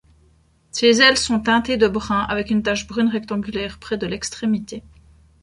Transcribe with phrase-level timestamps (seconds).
[0.71, 4.83] Ses ailes sont teintées de brun avec une tache brune rectangulaire près de l'extrémité.